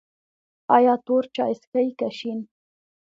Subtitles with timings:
[0.75, 2.39] ایا تور چای څښئ که شین؟